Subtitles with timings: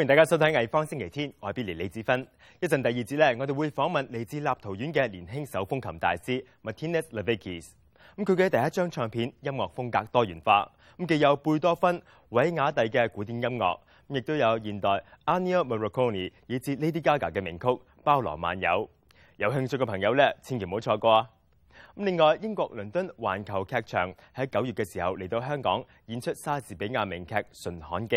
[0.00, 2.26] 歡迎大家收睇《藝方星期天》，我 Billy 李子芬
[2.58, 7.60] 一陣第二節咧，我哋會訪問嚟自立圖宛嘅年輕手風琴大師 Martinez l e v e k q u e
[8.24, 12.00] 咁佢嘅第一張唱片音樂風格多元化，咁既有貝多芬、
[12.30, 14.88] 韦雅蒂嘅古典音樂，亦都有現代
[15.26, 18.88] Ania m a r o c c o n i 以至 Lady Gaga 嘅名曲，包羅萬有。
[19.36, 21.30] 有興趣嘅朋友咧，千祈唔好錯過啊！
[21.94, 28.16] 咁另外，英國倫敦環球劇場喺九月嘅時候嚟到香港演出莎士比亞名劇《純罕記》。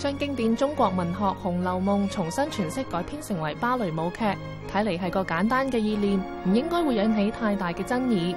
[0.00, 4.24] 将经典中国文学《红楼梦》重新诠释改编成为芭蕾舞剧，
[4.72, 8.34] 睇嚟系个简单嘅意念，唔应该会引起太大嘅争议。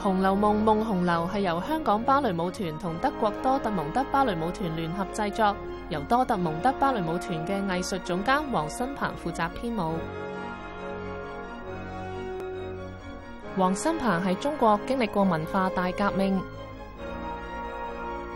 [0.02, 5.54] 《红楼梦梦红楼》系由香港芭蕾舞团同德国多特蒙德芭蕾舞团联合制作，
[5.90, 9.92] 由多特蒙德芭蕾舞团嘅艺术总监黄新鹏负责编舞。
[13.58, 16.40] 黄新鹏喺中国经历过文化大革命。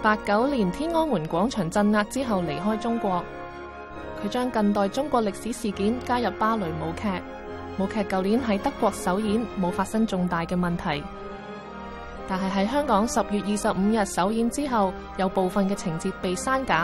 [0.00, 3.22] 八九年天安门广场镇压之后离开中国，
[4.22, 7.08] 佢将近代中国历史事件加入芭蕾舞剧。
[7.82, 11.02] 舞剧旧年喺德国首演，冇发生重大嘅问题。
[12.28, 16.76] 但系喺香港十月二十五日首演之后，有部分嘅情节被删减，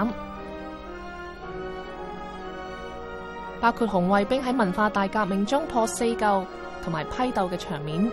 [3.61, 6.47] 包括红卫兵喺文化大革命中破四旧
[6.83, 8.11] 同埋批斗嘅场面。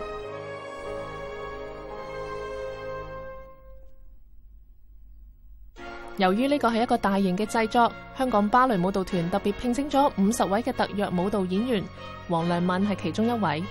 [6.18, 11.84] 由於呢個係一個大型嘅製作，香港芭蕾舞蹈團特別聘请咗五十位嘅特約舞蹈演員，
[12.28, 13.62] 黃良敏係其中一位。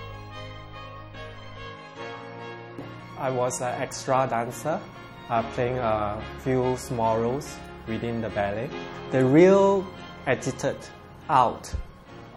[3.20, 4.78] I was an extra dancer,
[5.54, 7.46] playing a few small roles
[7.86, 8.68] within the ballet.
[9.12, 9.84] The real
[10.26, 10.74] attitude
[11.28, 11.72] out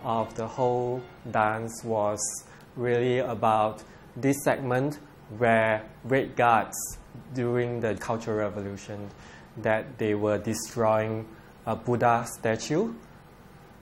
[0.03, 0.99] of the whole
[1.31, 2.19] dance was
[2.77, 3.77] really about
[4.21, 4.99] this segment
[5.39, 6.77] where red guards
[7.33, 9.09] during the Cultural Revolution.
[9.57, 11.25] that they were destroying
[11.65, 12.93] a Buddha statue,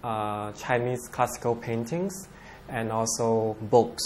[0.04, 2.28] uh, Chinese classical paintings,
[2.70, 4.04] and also books.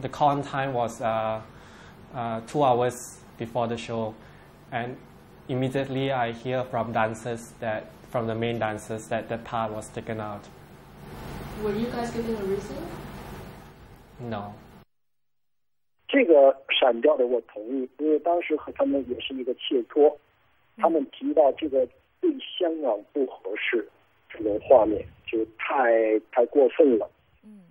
[0.00, 1.40] The call time was uh,
[2.14, 4.14] uh, two hours before the show,
[4.70, 4.96] and
[5.48, 10.20] immediately I hear from dancers that from the main dancers that the part was taken
[10.20, 10.44] out.
[11.62, 12.76] Were you guys given a reason?
[14.20, 14.52] No.
[16.08, 20.12] 这个闪掉的我同意，因为当时和他们也是一个切磋，
[20.82, 21.86] 他们提到这个
[22.20, 22.28] 对
[22.58, 23.86] 香港不合适，
[24.28, 27.08] 这种画面就太太过分了。
[27.44, 27.62] 嗯，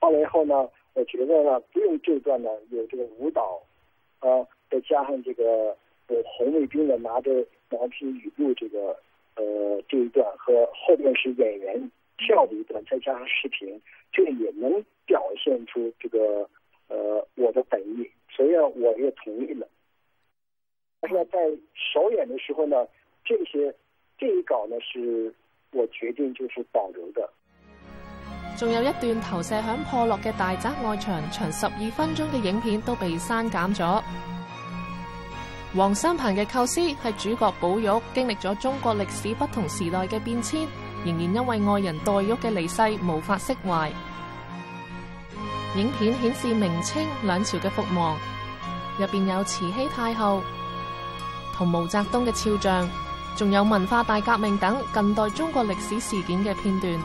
[0.00, 3.62] 后了以后呢，我觉得呢，不用这段呢有这个舞蹈
[4.18, 4.26] 啊，
[4.68, 5.76] 再加上这个
[6.24, 7.30] 红卫兵的拿着
[7.70, 8.96] 毛批雨布这个
[9.36, 13.80] 呃这一段和后面是演员跳的一段，再加上视频，
[14.12, 16.50] 这也能表现出这个
[16.88, 19.64] 呃我的本意，所以我也同意了。
[21.00, 21.38] 但系呢，在
[21.92, 22.76] 首演的时候呢，
[23.24, 23.74] 这些
[24.18, 25.32] 这一稿呢，是
[25.72, 27.28] 我决定就是保留的。
[28.58, 34.02] 仲有一段投射响破落嘅大宅外墙，长十二分钟嘅影片都被删减咗。
[35.76, 40.62] 黄新鹏嘅构思系主角宝玉经历咗中国历史不同时代嘅变迁，
[41.04, 43.92] 仍然因为爱人黛玉嘅离世无法释怀。
[45.76, 48.18] 影片显示明清两朝嘅覆亡，
[48.98, 50.40] 入边有慈禧太后。
[51.56, 52.86] 同毛泽东嘅肖像，
[53.34, 57.00] 仲有文化大革命等近代中国历史事件嘅片段。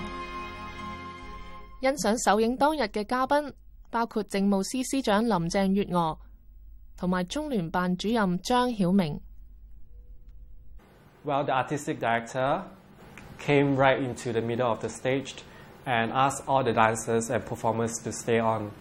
[1.82, 3.54] 欣赏首映当日嘅嘉宾
[3.90, 6.20] 包括政务司司长林郑月娥
[6.98, 9.22] 同埋中联办主任张晓明。
[11.24, 12.64] Well，the artistic director
[13.40, 15.32] came right into the middle of the stage
[15.86, 18.72] and asked all the dancers and performers to stay on.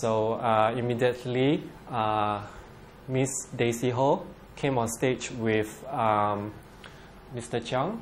[0.00, 0.40] So
[0.76, 1.60] immediately,
[3.06, 4.22] Miss Daisy Ho.
[4.60, 5.84] came on stage with
[7.34, 7.60] Mr.
[7.64, 7.96] Cheung,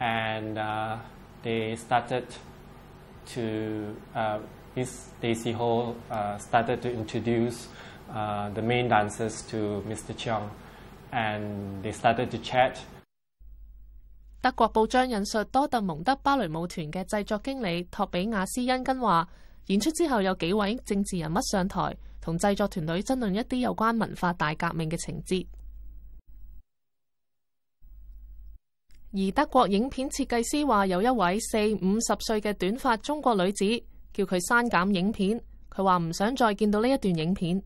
[0.00, 0.56] and
[1.42, 2.24] they started
[3.34, 3.94] to
[4.76, 5.94] Miss Daisy Hall
[6.38, 7.68] started to introduce
[8.54, 10.12] the main dancers to Mr.
[10.16, 10.48] Cheung,
[11.12, 12.76] and they started to chat.
[14.40, 19.28] 德国报章引述多特蒙德芭蕾舞团嘅制作经理托比亚斯·恩根话，
[19.66, 25.46] 演出之后有几位政治人物上台，同制作团队争论一啲有关文化大革命嘅情节。
[29.14, 33.64] 而德国影片设计师话，有一位四五十岁嘅短发中国女子
[34.14, 35.38] 叫佢删减影片，
[35.70, 37.62] 佢话唔想再见到呢一段影片。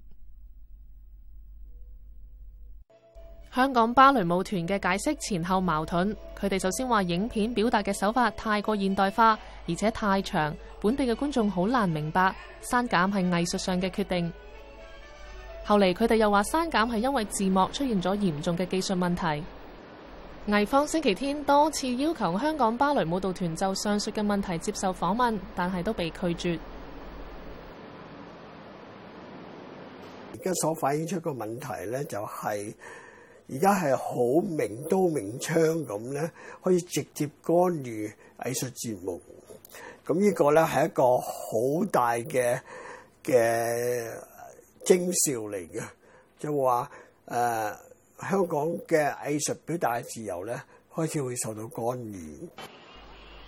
[3.54, 9.38] 香港芭蕾舞团嘅解释前后矛盾，佢哋首先话影片表达嘅手法太过现代化，
[9.68, 14.30] 而且太长，本地嘅观众好难明白，删减系艺术上嘅决定。
[15.64, 19.44] 后嚟佢哋又话删减系因为字幕出现咗严重嘅技术问题。
[20.48, 26.58] 魏方星期天多次要求香港芭蕾舞蹈团就上述嘅问题接受访问，但系都被拒绝。
[30.34, 32.76] 而家所反映出个问题咧，就系
[33.50, 34.14] 而家系好
[34.56, 36.30] 明刀明枪咁咧，
[36.62, 38.06] 可以直接干预
[38.44, 39.20] 艺术节目。
[40.06, 42.60] 咁呢个咧系一个好大嘅
[43.24, 44.12] 嘅
[44.84, 45.82] 征兆嚟嘅，
[46.38, 46.88] 就话
[47.24, 47.74] 诶。
[48.20, 50.54] 香港嘅艺术表嘅自由咧，
[50.94, 52.38] 开始会受到干预。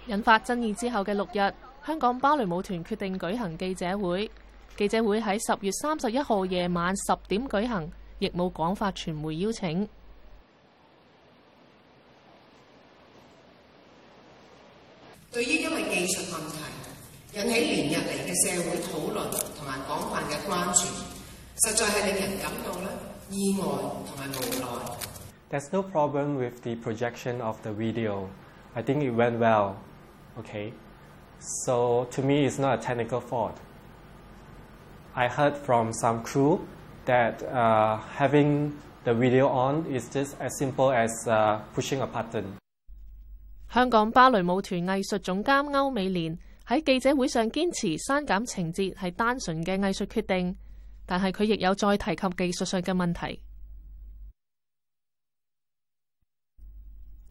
[0.07, 1.39] 引发争议之后嘅六日，
[1.87, 4.31] 香港芭蕾舞团决定举行记者会。
[4.77, 9.89] 记者会喺十月三十一号夜晚十点举行，亦冇广发传媒邀请。
[15.33, 16.57] 对于因为技术问题
[17.35, 20.81] 引起连日嚟嘅社会讨论同埋广泛嘅关注，
[21.67, 22.88] 实在系令人感到咧。
[25.51, 28.31] There's no problem with the projection of the video.
[28.75, 29.77] I think it went well.
[30.39, 30.73] Okay.
[31.67, 33.57] So to me, it's not a technical fault.
[35.15, 36.67] I heard from some crew
[37.05, 38.73] that uh, having
[39.05, 42.57] the video on is just as simple as uh, pushing a button.
[51.09, 53.41] 但系佢亦有再提及技术上嘅问题。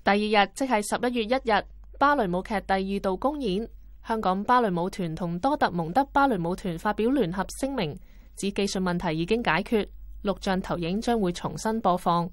[0.04, 1.66] 第二日，即系十一月一日，
[2.00, 3.70] 芭蕾舞剧第二度公演，
[4.04, 7.96] 香港芭蕾舞团同多特蒙德芭蕾舞团发表联合声明，
[8.36, 9.88] 指技术问题已经解决，
[10.24, 12.28] 录像投影将会重新播放。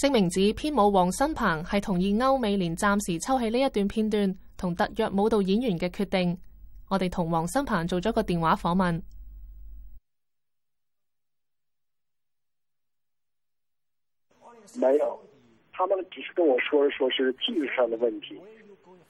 [0.00, 6.34] 声明指编舞王新鹏系同意欧美联暂时抽起呢一段片段同特约舞蹈演员嘅决定。
[6.88, 9.02] 我哋同王新鹏做咗个电话访问。
[14.78, 15.18] 没有，
[15.72, 18.36] 他们只是跟我说说，是技术上的问题。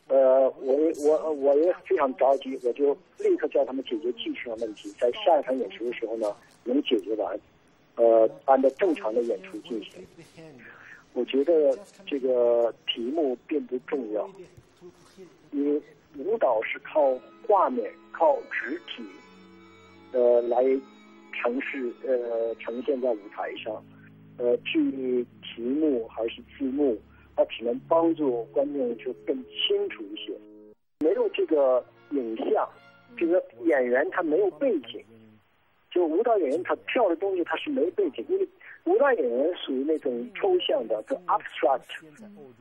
[0.09, 0.77] 呃，我
[1.07, 6.29] 我我也非常着急，我就立刻叫他们解决技术上问题，在下一场演出的时候呢，
[6.65, 7.39] 能解决完，
[7.97, 10.07] 呃，按照正常的演出进行。
[11.15, 14.29] 我觉得这个题目并不重要，
[15.53, 15.81] 因为
[16.19, 17.19] 舞蹈是靠
[17.49, 19.03] 画面、靠肢体，
[20.13, 20.63] 呃，来
[21.33, 23.83] 呈现呃呈现在舞台上。
[24.37, 26.99] 呃，剧题目还是字幕，
[27.37, 30.33] 它只能帮助观众就更清楚一些。
[31.01, 32.69] 没有这个影像，
[33.17, 35.01] 这个演员他没有背景，
[35.91, 38.49] 就舞蹈演员他跳的东西他是没背景，因为
[38.85, 41.85] 舞蹈演员属于那种抽象的，叫 abstract，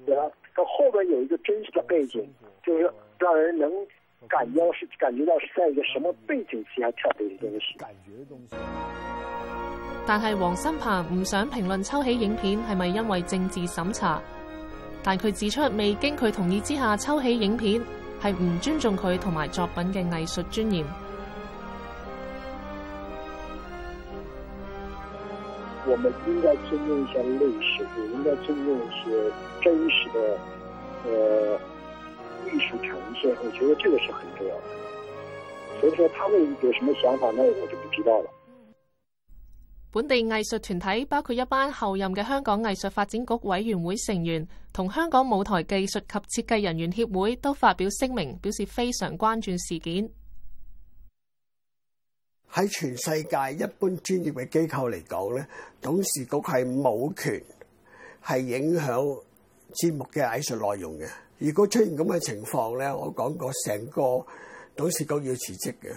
[0.06, 0.30] 对吧？
[0.56, 2.24] 他后边有一个真实的背景，
[2.63, 3.72] 就是让人能
[4.27, 8.56] 感腰是感觉到是在一个什么背景之下跳的一个东西。
[10.05, 14.22] 但系黄新鹏唔想评论抽起影片系咪因为政治审查，
[15.01, 17.81] 但佢指出未经佢同意之下抽起影片
[18.22, 20.86] 系唔尊重佢同埋作品嘅艺术尊严。
[25.86, 29.31] 我们应该尊重一些历史，也应该尊重一些
[29.62, 30.39] 真实的，
[31.05, 31.60] 呃，
[32.51, 33.31] 艺术呈现。
[33.43, 34.55] 我觉得这个是很重要。
[34.55, 34.62] 的。
[35.79, 38.29] 所以说他们有什么想法，那我就不知道了。
[39.94, 50.10] 本地艺术团体包括一班后任嘅香港艺术发展局委员会成员，同香港舞台技术及设计人员协会都发表声明，表示非常关注事件。
[52.52, 55.46] 喺全世界一般专业嘅机构嚟讲咧，
[55.80, 57.44] 董事局系冇权
[58.28, 58.88] 系影响
[59.76, 61.08] 节目嘅艺术内容嘅。
[61.38, 64.02] 如果出现咁嘅情况咧，我讲过成个
[64.76, 65.96] 董事局要辞职嘅。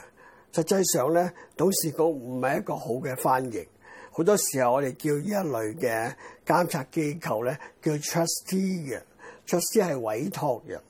[0.52, 3.66] 实际上咧，董事局唔系一个好嘅翻译。
[4.16, 6.14] 好多時候我哋叫呢一類嘅
[6.46, 9.02] 監察機構咧，叫 trustee 嘅
[9.46, 10.80] ，trustee 係委託人。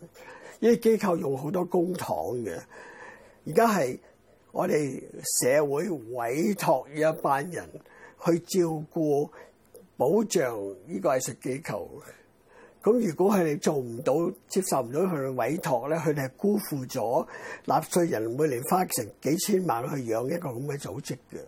[0.61, 2.57] 呢啲機構用好多公帑嘅，
[3.49, 3.99] 而家係
[4.53, 5.03] 我哋
[5.43, 7.69] 社會委託呢一班人
[8.25, 8.61] 去照
[8.95, 9.29] 顧、
[9.97, 10.57] 保障
[10.87, 11.89] 呢個藝術機構。
[12.81, 14.13] 咁如果佢哋做唔到、
[14.47, 17.27] 接受唔到佢嘅委託咧，佢哋係辜負咗
[17.65, 21.41] 納税人每年花成幾千萬去養一個咁嘅組織嘅。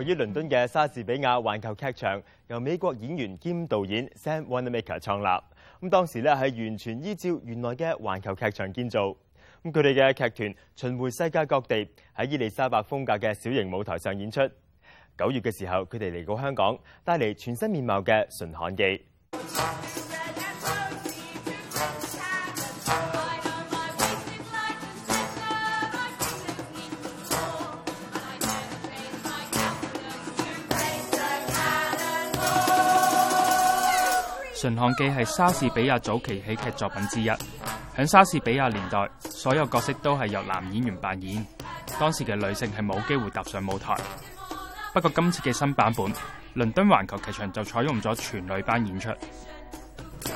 [0.00, 5.24] 位于伦敦嘅莎士比亚环球剧场，由美国演员兼导演 Sam Wanamaker 创立。
[5.26, 9.08] 咁当时咧系完全依照原来嘅环球剧场建造。
[9.62, 14.40] 咁佢哋嘅剧团巡回世界各地，喺伊丽莎白风格嘅小型舞台上演出。
[15.18, 19.02] 九月嘅时候，佢哋嚟到香港，带嚟全新面貌嘅《纯汉记》。
[34.62, 37.26] 《驯悍记》系莎士比亚早期喜剧作品之一。
[37.96, 41.42] 响莎士比亚年代，所有角色都系由男演员扮演，
[41.98, 43.96] 当时嘅女性系冇机会踏上舞台。
[44.92, 46.12] 不过今次嘅新版本，
[46.52, 49.08] 伦敦环球剧场就采用咗全女班演出。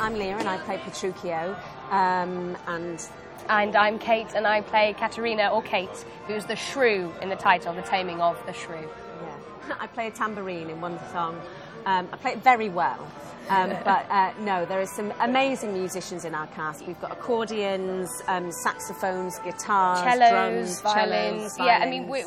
[0.00, 1.54] I'm l e a h and I play Petruchio,
[1.90, 2.98] and
[3.46, 5.62] and I'm Kate and I play k a t e r i n a or
[5.62, 5.90] Kate,
[6.26, 8.88] who's the Shrew in the title, The Taming of the Shrew.
[9.68, 9.76] Yeah.
[9.78, 11.34] I play a tambourine in one song.
[11.84, 13.04] I play it very well.
[13.48, 16.86] Um, but uh, no, there are some amazing musicians in our cast.
[16.86, 21.56] We've got accordions, um, saxophones, guitars, cellos, drums, violins.
[21.58, 21.58] violins.
[21.58, 22.24] Yeah, I mean, we,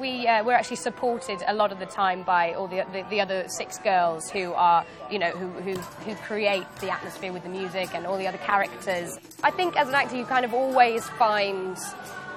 [0.00, 3.20] we, uh, we're actually supported a lot of the time by all the, the, the,
[3.20, 7.48] other six girls who are, you know, who, who, who create the atmosphere with the
[7.48, 9.18] music and all the other characters.
[9.44, 11.76] I think as an actor, you kind of always find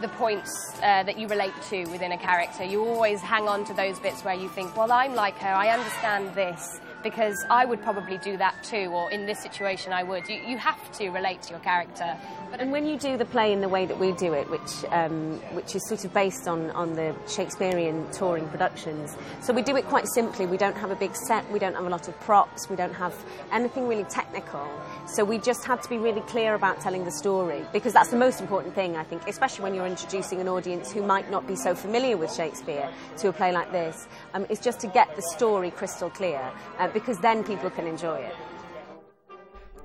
[0.01, 0.51] the points
[0.83, 2.63] uh, that you relate to within a character.
[2.63, 5.69] You always hang on to those bits where you think, well, I'm like her, I
[5.69, 10.27] understand this because I would probably do that too, or in this situation I would.
[10.27, 12.15] You, you have to relate to your character.
[12.49, 14.85] But and when you do the play in the way that we do it, which
[14.91, 19.75] um, which is sort of based on on the Shakespearean touring productions, so we do
[19.75, 20.45] it quite simply.
[20.45, 22.93] We don't have a big set, we don't have a lot of props, we don't
[22.93, 23.13] have
[23.51, 24.67] anything really technical.
[25.07, 28.17] So we just had to be really clear about telling the story because that's the
[28.17, 31.55] most important thing I think, especially when you're introducing an audience who might not be
[31.55, 34.07] so familiar with Shakespeare to a play like this.
[34.33, 36.41] Um, is just to get the story crystal clear.
[36.79, 38.35] Um, because then people enjoy can it.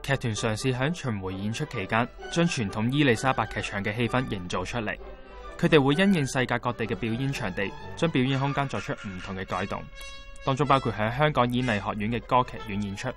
[0.02, 4.96] 剧团尝试响巡回演出期间，将传统伊丽莎白剧场嘅气氛营造出嚟。
[5.58, 9.82] 佢哋会因应世界各地嘅表演场地，将表演空间作出唔同嘅改动，
[10.46, 13.08] 当中包括喺香港演艺学院嘅歌剧院演出。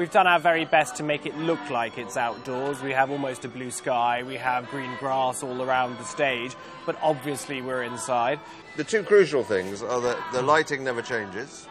[0.00, 2.80] We've done our very best to make it look like it's outdoors.
[2.82, 6.96] We have almost a blue sky, we have green grass all around the stage, but
[7.02, 8.40] obviously we're inside.
[8.78, 11.66] The two crucial things are that the lighting never changes,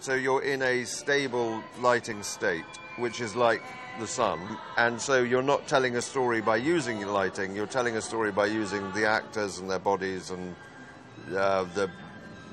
[0.00, 2.64] so you're in a stable lighting state,
[2.96, 3.62] which is like
[4.00, 4.40] the sun,
[4.78, 8.46] and so you're not telling a story by using lighting, you're telling a story by
[8.46, 10.54] using the actors and their bodies and
[11.36, 11.90] uh, the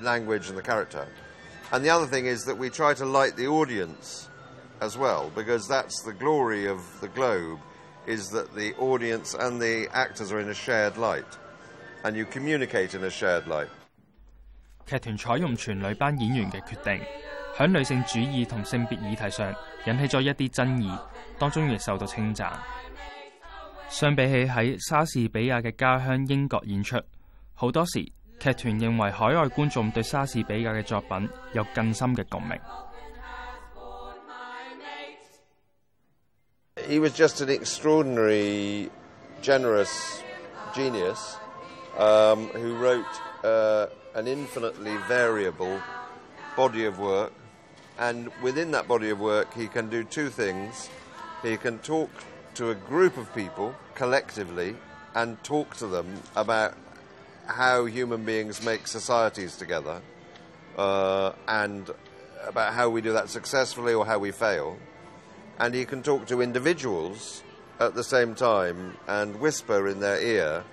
[0.01, 1.07] language and the character.
[1.71, 4.25] And the other thing is that we try to light the audience
[4.79, 4.79] 劇
[14.97, 17.01] 團採用全女班演員嘅決定，
[17.57, 19.53] 喺女性主義同性別議題上
[19.85, 20.97] 引起咗一啲爭議，
[21.37, 22.49] 當中亦受到稱讚。
[23.89, 26.95] 相比起喺莎士比亞嘅家鄉英國演出，
[27.53, 28.01] 好多時
[28.39, 32.57] 劇團認為海外觀眾對莎士比亞嘅作品有更深嘅共鳴。
[36.89, 38.89] he was just an extraordinary,
[39.43, 40.23] generous
[40.75, 41.37] genius
[41.99, 43.05] um, who wrote
[43.43, 45.79] uh, an infinitely variable
[46.57, 47.31] body of work.
[47.99, 50.89] And within that body of work, he can do two things.
[51.43, 52.09] He can talk
[52.55, 54.75] to a group of people collectively
[55.13, 56.73] and talk to them about
[57.45, 60.01] how human beings make societies together
[60.75, 61.91] uh, and
[62.47, 64.75] about how we do that successfully or how we fail
[65.59, 67.43] and he can talk to individuals
[67.79, 70.63] at the same time and whisper in their ear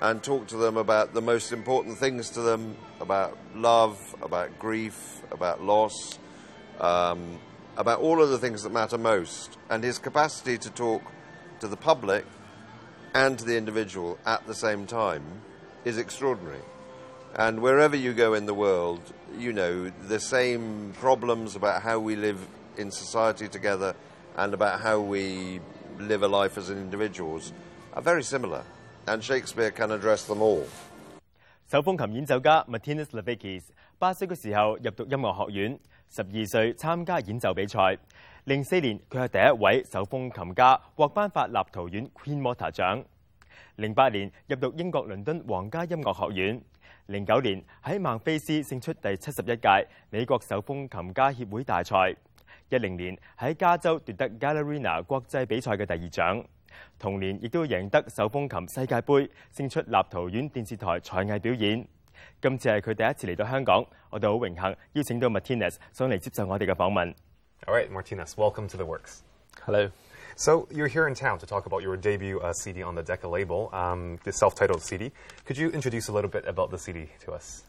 [0.00, 5.20] and talk to them about the most important things to them about love, about grief,
[5.30, 6.18] about loss,
[6.80, 7.38] um,
[7.76, 9.58] about all of the things that matter most.
[9.68, 11.02] And his capacity to talk
[11.60, 12.24] to the public
[13.12, 15.22] and to the individual at the same time
[15.84, 16.60] is extraordinary.
[17.34, 19.00] And wherever you go in the world,
[19.38, 22.40] you know, the same problems about how we live
[22.78, 23.94] in society together
[28.22, 28.62] similar,
[29.06, 30.62] and Shakespeare can address them all.
[31.72, 33.62] 手风琴演奏家 Matthias Lavikis
[33.98, 37.96] 八岁嘅时候入读音乐学院，十二岁参加演奏比赛。
[38.44, 43.04] 零四年，佢系第一位手风琴家获颁发立陶宛 Queen m o t a r 奖。
[43.76, 46.60] 零八年，入读英国伦敦皇家音乐学院。
[47.06, 51.96] 零九年，喺孟菲斯胜出第七十一届美国手风琴家协会大赛。
[52.70, 56.42] 一零年，喺加州夺得 Gallerina 国际比赛嘅第二奖。
[57.00, 61.84] 同年，亦都赢得手风琴世界杯，胜出立陶宛电视台才艺表演。
[62.40, 67.12] 今次系佢第一次嚟到香港，我哋好荣幸邀请到 Martinez 上嚟接受我哋嘅访问。
[67.66, 69.22] All right, Martinez, welcome to the works.
[69.64, 69.90] Hello.
[70.36, 73.26] So you're here in town to talk about your debut uh, CD on the Decca
[73.26, 75.10] label, um, the self-titled CD.
[75.44, 77.64] Could you introduce a little bit about the CD to us?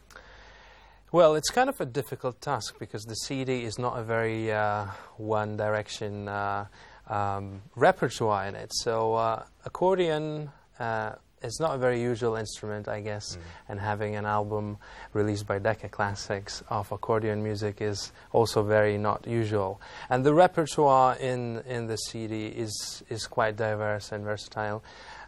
[1.12, 4.86] Well, it's kind of a difficult task because the CD is not a very uh,
[5.18, 6.64] one direction uh,
[7.06, 8.70] um, repertoire in it.
[8.72, 10.50] So, uh, accordion
[10.80, 13.40] uh, is not a very usual instrument, I guess, mm.
[13.68, 14.78] and having an album
[15.12, 19.82] released by Decca Classics of accordion music is also very not usual.
[20.08, 24.82] And the repertoire in, in the CD is, is quite diverse and versatile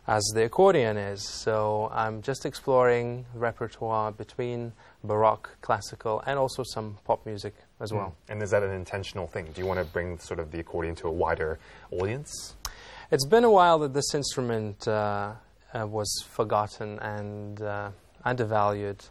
[0.07, 1.27] as the accordion is.
[1.29, 4.73] So, I'm just exploring repertoire between
[5.05, 7.99] Baroque, classical, and also some pop music as hmm.
[7.99, 8.15] well.
[8.29, 9.45] And is that an intentional thing?
[9.53, 11.59] Do you want to bring sort of the accordion to a wider
[11.91, 12.55] audience?
[13.11, 15.33] It's been a while that this instrument uh,
[15.79, 17.91] uh, was forgotten and uh,
[18.25, 19.05] undervalued.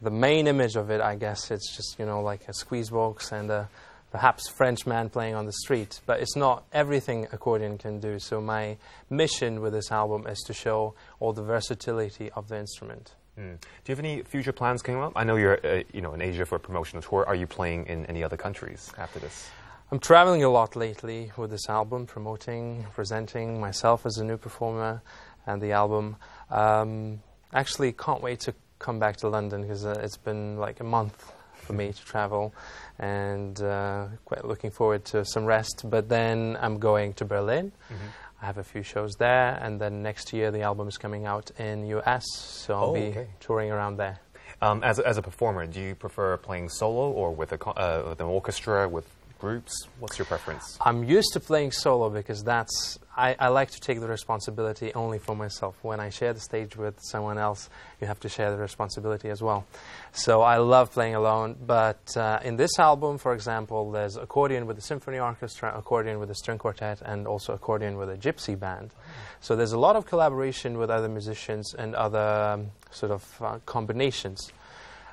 [0.00, 3.32] The main image of it, I guess, it's just you know like a squeeze box
[3.32, 3.68] and a
[4.12, 6.00] perhaps French man playing on the street.
[6.06, 8.20] But it's not everything accordion can do.
[8.20, 8.76] So my
[9.10, 13.14] mission with this album is to show all the versatility of the instrument.
[13.38, 13.60] Mm.
[13.60, 15.12] Do you have any future plans coming up?
[15.16, 17.24] I know you're, uh, you know, in Asia for a promotional tour.
[17.26, 19.50] Are you playing in any other countries after this?
[19.90, 25.02] I'm traveling a lot lately with this album, promoting, presenting myself as a new performer,
[25.46, 26.16] and the album.
[26.50, 27.20] Um,
[27.52, 31.32] actually, can't wait to come back to London because uh, it's been like a month
[31.56, 32.54] for me to travel,
[32.98, 35.84] and uh, quite looking forward to some rest.
[35.88, 37.72] But then I'm going to Berlin.
[37.90, 38.10] Mm -hmm
[38.44, 41.50] I have a few shows there, and then next year the album is coming out
[41.58, 43.26] in US, so I'll oh, be okay.
[43.40, 44.18] touring around there.
[44.60, 48.04] Um, as, a, as a performer, do you prefer playing solo or with, a, uh,
[48.10, 49.06] with an orchestra, with
[49.38, 49.86] groups?
[49.98, 50.78] What's your preference?
[50.80, 55.20] I'm used to playing solo because that's I, I, like to take the responsibility only
[55.20, 55.76] for myself.
[55.82, 57.70] When I share the stage with someone else,
[58.00, 59.66] you have to share the responsibility as well.
[60.12, 61.54] So I love playing alone.
[61.64, 66.28] But uh, in this album, for example, there's accordion with the symphony orchestra, accordion with
[66.28, 68.92] the string quartet, and also accordion with a gypsy band.
[69.40, 73.58] So there's a lot of collaboration with other musicians and other um, sort of uh,
[73.64, 74.50] combinations.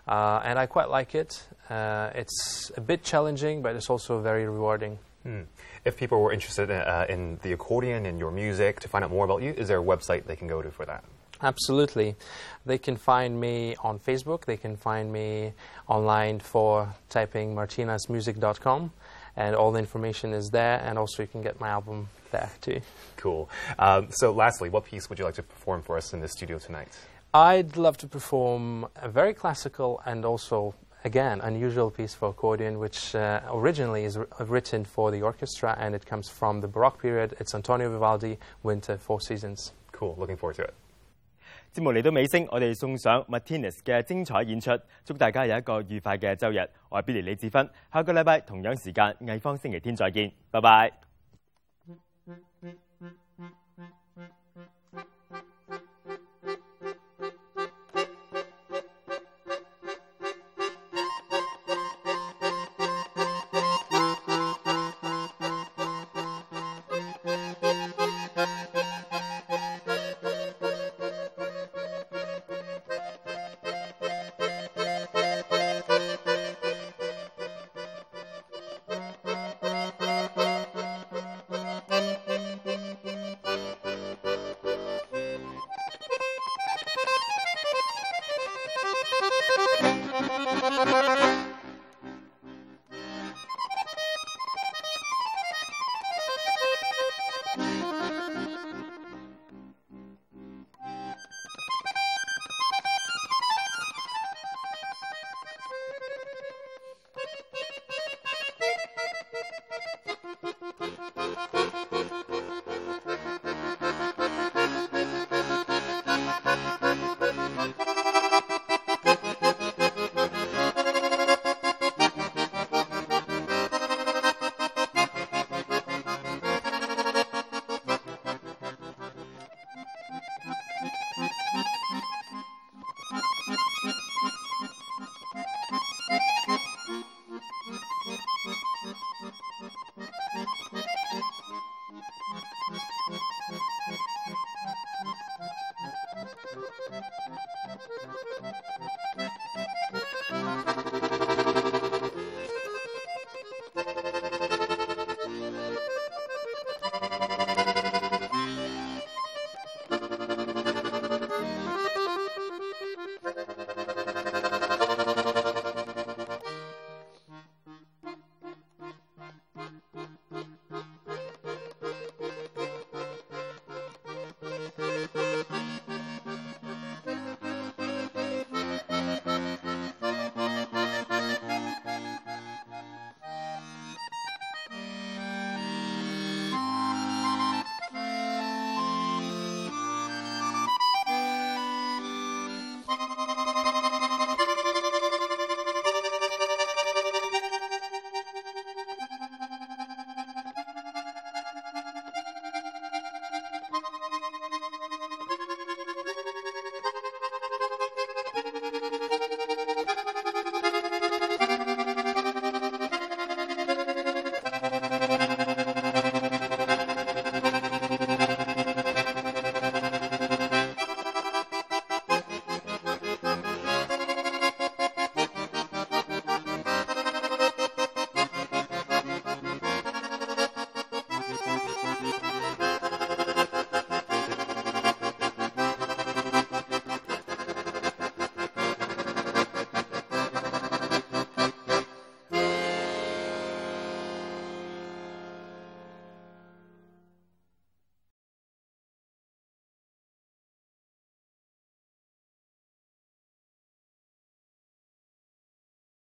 [0.07, 1.43] Uh, and I quite like it.
[1.71, 4.99] Uh, it's a bit challenging, but it's also very rewarding.
[5.23, 5.43] Hmm.
[5.85, 9.11] If people were interested in, uh, in the accordion and your music to find out
[9.11, 11.05] more about you, is there a website they can go to for that?
[11.41, 12.17] Absolutely.
[12.65, 14.43] They can find me on Facebook.
[14.45, 15.53] They can find me
[15.87, 18.91] online for typing martinasmusic.com,
[19.37, 20.81] and all the information is there.
[20.85, 22.81] And also, you can get my album there too.
[23.15, 23.49] Cool.
[23.79, 26.59] Um, so, lastly, what piece would you like to perform for us in the studio
[26.59, 26.89] tonight?
[27.33, 33.13] I'd love to perform a very classical and also again, unusual piece for accordion, which
[33.15, 37.35] uh, originally is written for the orchestra and it comes from the Baroque period.
[37.39, 39.71] It's Antonio Vivaldi, Winter, Four Seasons.
[39.91, 40.73] Cool, looking forward to it.
[41.73, 42.21] Martinez
[50.51, 50.91] Billy